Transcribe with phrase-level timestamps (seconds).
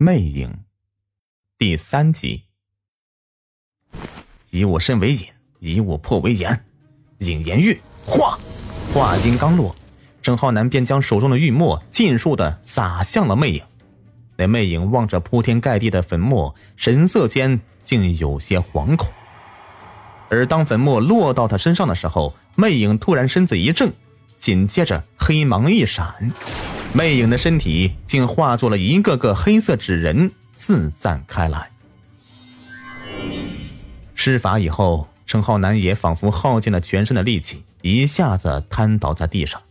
[0.00, 0.60] 魅影，
[1.58, 2.44] 第三集。
[4.52, 5.26] 以我身为引，
[5.58, 6.64] 以我魄为眼，
[7.18, 8.38] 引言玉化。
[8.94, 9.74] 话音刚落，
[10.22, 13.64] 郑浩南便将手中的玉墨尽数的撒向了魅影。
[14.36, 19.08] 那魅影望着铺天盖地的粉末，神色间竟有些惶恐。
[20.28, 23.92] 而当粉末落到他身上的时候，魅影突然身子一震，
[24.36, 26.32] 紧接着黑芒一闪。
[26.94, 31.70] 魅影的身体竟化作了一个个黑色纸人，四散开来。
[34.14, 39.62] 施法以后，陈浩南也仿佛耗尽了全身的力气，一下子瘫倒在地上。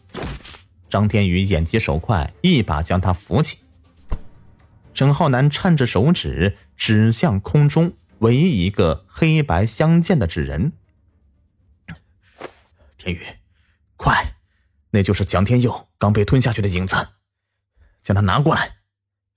[0.90, 3.58] 张天宇眼疾手快，一把将他扶起。
[4.94, 10.72] 陈浩南颤着手指指向空中唯一一个黑白相间的纸人
[12.98, 13.22] ：“天宇，
[13.98, 14.36] 快！”
[14.92, 16.96] 那就是蒋天佑刚被吞下去的影子，
[18.04, 18.78] 将他拿过来，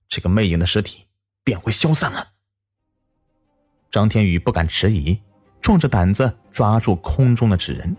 [0.07, 1.05] 这个魅影的尸体
[1.43, 2.29] 便会消散了。
[3.91, 5.19] 张天宇不敢迟疑，
[5.59, 7.95] 壮着胆子抓住空中的纸人。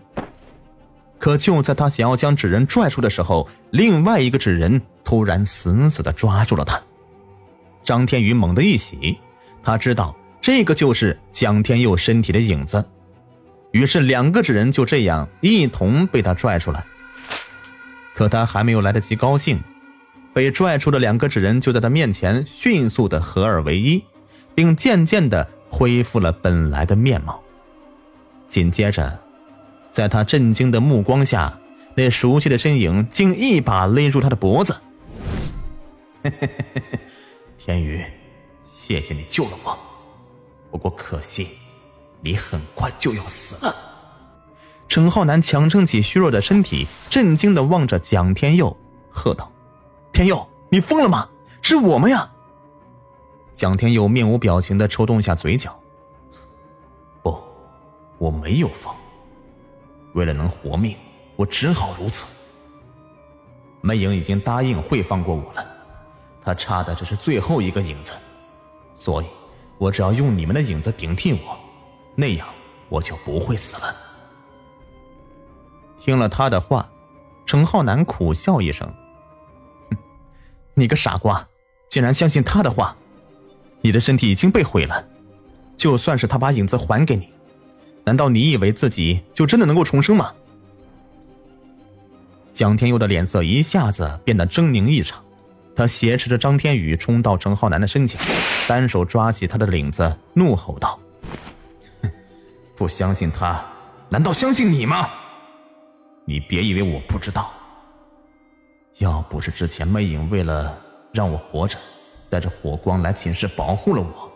[1.19, 6.81] 可就在他想要将纸人拽出的时候，另外一个纸人突然死死的抓住了他。
[7.83, 9.17] 张天宇猛地一喜，
[9.61, 12.83] 他知道这个就是蒋天佑身体的影子，
[13.71, 16.83] 于是两个纸人就这样一同被他拽出来。
[18.13, 19.63] 可他还没有来得及高兴，
[20.33, 24.03] 被拽出的两个纸人就在他面前迅速的合二为一，
[24.53, 27.41] 并渐渐的恢复了本来的面貌。
[28.47, 29.19] 紧接着，
[29.89, 31.59] 在他震惊的目光下，
[31.95, 34.75] 那熟悉的身影竟一把勒住他的脖子。
[37.57, 38.03] 天宇，
[38.63, 39.77] 谢谢你救了我，
[40.71, 41.47] 不过可惜，
[42.21, 43.92] 你很快就要死了。
[44.93, 48.77] 陈浩南强撑起虚弱的身体，震惊的望着蒋天佑，
[49.09, 49.51] 喝道
[50.13, 51.27] ：“天佑，你疯了吗？
[51.63, 52.31] 是我们呀！”
[53.53, 55.75] 蒋天佑面无表情的抽动下嘴角
[57.23, 57.35] ：“不，
[58.19, 58.93] 我没有疯。
[60.13, 60.95] 为了能活命，
[61.37, 62.27] 我只好如此。
[63.81, 65.65] 魅影已经答应会放过我了，
[66.45, 68.13] 他差的只是最后一个影子，
[68.93, 69.25] 所以，
[69.79, 71.57] 我只要用你们的影子顶替我，
[72.13, 72.47] 那样
[72.89, 73.95] 我就不会死了。”
[76.03, 76.89] 听了他的话，
[77.45, 78.85] 程浩南苦笑一声
[79.89, 79.97] ：“哼，
[80.73, 81.47] 你个傻瓜，
[81.87, 82.93] 竟然相信他的话！
[83.79, 85.05] 你的身体已经被毁了，
[85.77, 87.29] 就算是他把影子还给你，
[88.03, 90.33] 难道你以为自己就真的能够重生吗？”
[92.51, 95.23] 蒋天佑的脸色一下子变得狰狞异常，
[95.73, 98.19] 他挟持着张天宇冲到程浩南的身前，
[98.67, 100.99] 单手抓起他的领子，怒吼道
[102.03, 102.11] ：“哼，
[102.75, 103.63] 不相信他，
[104.09, 105.09] 难道相信你吗？”
[106.25, 107.51] 你别以为我不知道，
[108.99, 110.79] 要不是之前魅影为了
[111.11, 111.77] 让我活着，
[112.29, 114.31] 带着火光来寝室保护了我，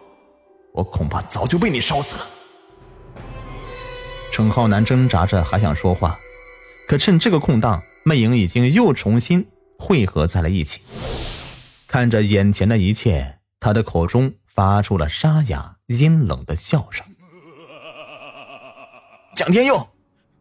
[0.73, 2.27] 我恐怕早就被你烧死了。
[4.31, 6.19] 程浩南挣扎着还想说话，
[6.89, 9.47] 可趁这个空档，魅影已经又重新
[9.79, 10.81] 汇合在了一起。
[11.87, 17.05] 看着眼前的一切，他的口中发出了沙哑阴冷的笑声。
[19.33, 19.87] 蒋天佑，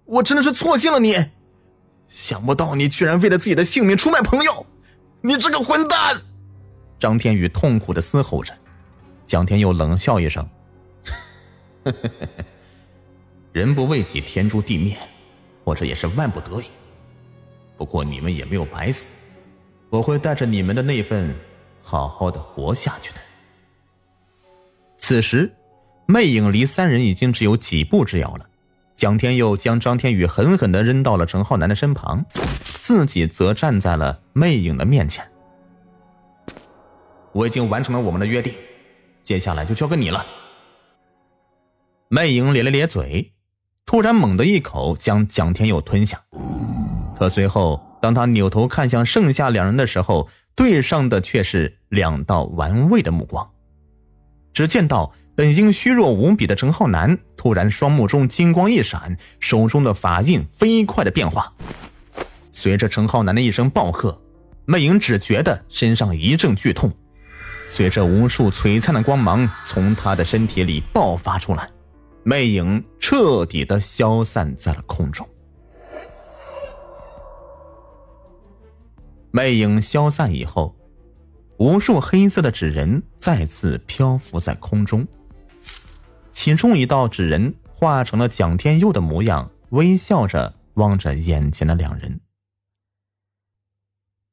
[0.05, 1.15] 我真的是错信了你。
[2.09, 4.67] 想不到你居然为了自己的性命出卖朋友，
[5.21, 6.23] 你这个混蛋！
[6.99, 8.55] 张天宇痛苦的嘶吼着。
[9.25, 10.49] 蒋天佑冷笑一声
[13.53, 14.97] ：“人不为己，天诛地灭，
[15.65, 16.67] 我这也是万不得已。
[17.77, 19.09] 不过你们也没有白死，
[19.91, 21.35] 我会带着你们的那份，
[21.83, 23.21] 好好的活下去的。”
[24.97, 25.53] 此时，
[26.07, 28.49] 魅影离三人已经只有几步之遥了。
[28.97, 32.25] 蒋天佑将张天宇狠狠的扔到了陈浩南的身旁，
[32.81, 35.31] 自己则站在了魅影的面前。
[37.33, 38.55] 我已经完成了我们的约定，
[39.23, 40.25] 接下来就交给你了。
[42.09, 43.35] 魅影咧了咧嘴，
[43.85, 46.19] 突然猛地一口将蒋天佑吞下。
[47.19, 53.47] 可随后，当他扭头看向剩下两人的时候，对上的却是两道玩味的目光。
[54.55, 55.13] 只见到。
[55.37, 61.53] 本应虚弱无比的陈浩南，突然双目中金光一闪，手中的法印飞快的变化。
[62.53, 64.19] 随着陈浩南的一声暴喝，
[64.65, 66.91] 魅影只觉得身上一阵剧痛，
[67.69, 71.71] 随着无数璀璨的光芒从他的身体里爆发出来，
[72.25, 75.29] 魅影彻底的消散在了空中。
[79.31, 80.75] 魅影消散以后，
[81.59, 85.07] 无数黑色的纸人再次漂浮在空中。
[86.37, 92.21] 其中一道纸人化成了蒋天佑的模样，微笑着望着眼前的两人。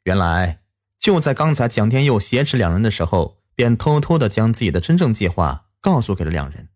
[0.03, 0.59] 原来，
[0.99, 6.67] 就在刚才，蒋天佑挟持两人的时候，便偷偷的将自己的真正计划告诉给了两人，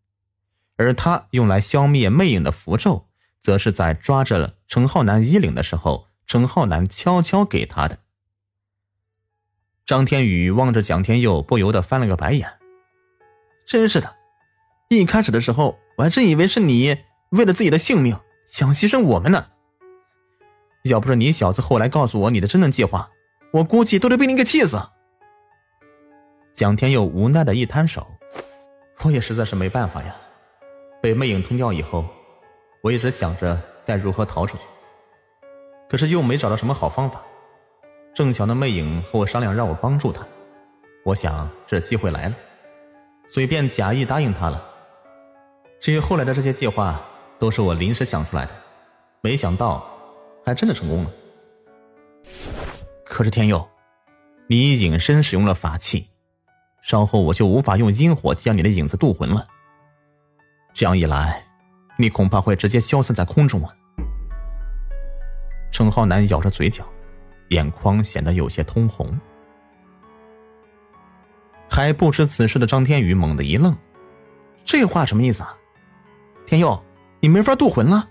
[0.78, 8.00] 而他用来消灭魅影的符咒，则是在抓着陈浩南衣领的时候，陈浩南悄悄给他的。
[9.86, 12.54] 张天宇望着蒋天佑，不由得翻了个白眼。
[13.66, 14.16] 真是的，
[14.90, 16.98] 一开始的时候，我还真以为是你
[17.32, 19.48] 为了自己的性命想牺牲我们呢。
[20.84, 23.10] 要不是你小子后来告诉我你的真正计划，
[23.52, 24.80] 我估计都得被你给气死。
[26.54, 28.08] 蒋天佑无奈的一摊手，
[29.04, 30.16] 我也实在是没办法呀。
[31.02, 32.06] 被魅影吞掉以后，
[32.82, 34.64] 我一直想着该如何逃出去，
[35.90, 37.22] 可是又没找到什么好方法。
[38.16, 40.26] 正巧那魅影和我商量让我帮助他，
[41.04, 42.36] 我想这机会来了。
[43.30, 44.64] 所以便假意答应他了。
[45.80, 47.00] 至于后来的这些计划，
[47.40, 48.52] 都是我临时想出来的，
[49.22, 49.88] 没想到
[50.46, 51.12] 还真的成功了。
[53.06, 53.68] 可是天佑，
[54.48, 56.08] 你隐身使用了法器，
[56.82, 59.48] 稍后我就无法用阴火将你的影子渡魂了。
[60.74, 61.46] 这样一来，
[61.98, 63.74] 你恐怕会直接消散在空中啊！
[65.72, 66.84] 程浩南咬着嘴角，
[67.50, 69.18] 眼眶显得有些通红。
[71.70, 73.76] 还不知此事的张天宇猛地一愣，
[74.64, 75.57] 这话什么意思啊？
[76.48, 76.82] 天佑，
[77.20, 78.08] 你没法渡魂了。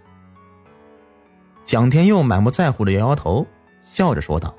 [1.64, 3.46] 蒋天佑满不在乎的摇摇头，
[3.80, 4.54] 笑着说道：“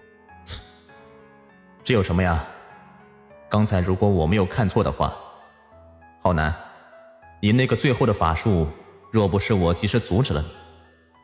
[1.86, 2.44] 这有什么呀？
[3.48, 5.14] 刚才如果我没有看错的话，
[6.24, 6.52] 浩南，
[7.40, 8.68] 你那个最后的法术，
[9.12, 10.48] 若不是我及时阻止了你，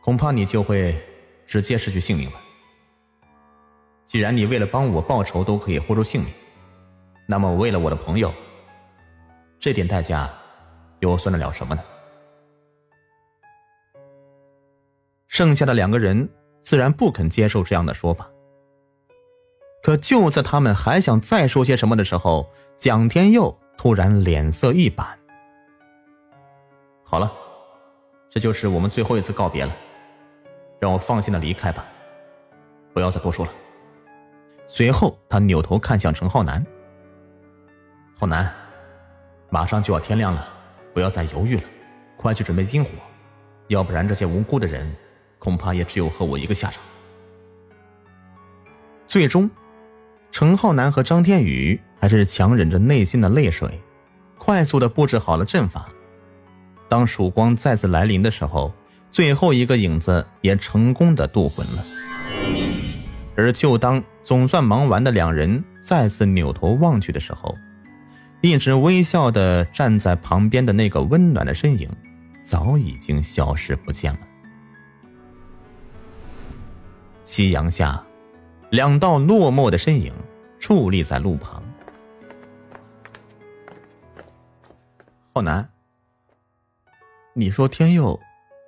[0.03, 0.95] 恐怕你就会
[1.47, 2.35] 直接失去性命了。
[4.05, 6.31] 既然你为了帮我报仇都可以豁出性命。”
[7.25, 8.31] 那么，为了我的朋友，
[9.59, 10.29] 这点代价
[10.99, 11.81] 又算得了什么呢？
[15.33, 16.29] 剩下的两个人
[16.61, 18.29] 自然不肯接受这样的说法。
[19.81, 22.47] 可就在他们还想再说些什么的时候，
[22.77, 25.17] 蒋天佑突然脸色一板
[27.03, 27.33] ：“好了，
[28.29, 29.75] 这就是我们最后一次告别了，
[30.79, 31.83] 让我放心的离开吧，
[32.93, 33.51] 不要再多说了。”
[34.69, 36.63] 随后，他扭头看向陈浩南。
[38.19, 38.53] 浩南，
[39.49, 40.47] 马上就要天亮了，
[40.93, 41.63] 不要再犹豫了，
[42.17, 42.91] 快去准备阴火，
[43.69, 44.95] 要不然这些无辜的人
[45.43, 46.81] 恐怕也只有和我一个下场。
[49.05, 49.51] 最终，
[50.31, 53.81] 陈浩南和张天宇还是强忍着内心的泪水，
[54.37, 55.89] 快速的布置好了阵法。
[56.87, 58.73] 当曙光再次来临的时候，
[59.11, 61.83] 最后一个影子也成功的渡魂了。
[63.35, 67.53] 而就当总算忙完的两人再次扭头望去的时候，
[68.39, 71.89] 一直微笑的站在旁边的那个温暖的身影，
[72.45, 74.19] 早已经消失不见了。
[77.25, 78.05] 夕阳下，
[78.69, 80.13] 两道落寞的身影
[80.59, 81.63] 矗立在路旁。
[85.33, 85.67] 浩南，
[87.33, 88.19] 你说天佑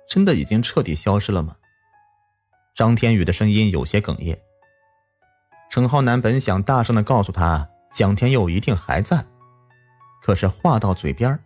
[0.08, 1.56] 真的已经彻底消失了吗？
[2.74, 4.38] 张天宇的声音有些哽咽。
[5.70, 9.24] 陈浩南本想大声的告诉他，蒋天佑一定还在。
[10.22, 11.38] 可是话到嘴边，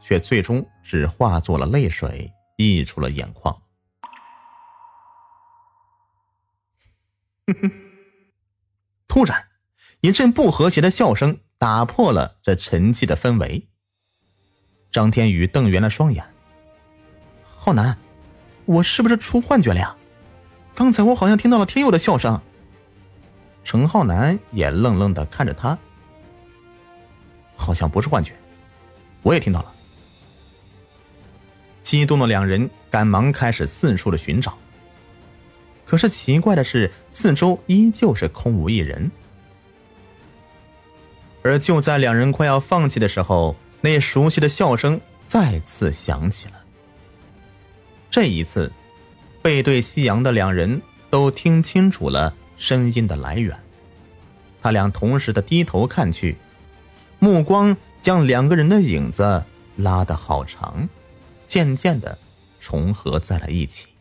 [0.00, 3.61] 却最终只化作了泪水，溢出了眼眶。
[7.46, 7.72] 哼 哼
[9.08, 9.46] 突然，
[10.00, 13.68] 一阵不和谐的笑声打破了这沉寂的氛围。
[14.90, 16.24] 张天宇瞪圆了双眼
[17.44, 17.96] ：“浩南，
[18.64, 19.96] 我是不是出幻觉了呀？
[20.74, 22.40] 刚才我好像听到了天佑的笑声。”
[23.64, 25.78] 程浩南也愣愣的看着他。
[27.54, 28.34] 好像不是幻觉，
[29.22, 29.72] 我也听到了。
[31.80, 34.58] 激动的两人赶忙开始四处的寻找，
[35.92, 39.10] 可是奇怪的是，四周依旧是空无一人。
[41.42, 46.54] 而就在两人快要放弃的时候，那熟悉的笑声再次响起了。
[48.10, 48.72] 这一次，
[49.42, 50.80] 背对夕阳的两人
[51.10, 53.54] 都听清楚了声音的来源，
[54.62, 56.38] 他俩同时的低头看去。
[57.18, 59.44] 目光将两个人的影子
[59.76, 60.88] 拉得好长，
[61.46, 62.16] 渐渐的
[62.58, 63.91] 重合在了一起。